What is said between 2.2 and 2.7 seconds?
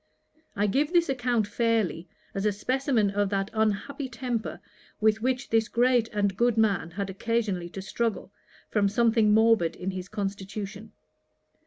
as a